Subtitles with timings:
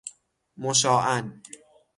[0.57, 1.41] مشاعاً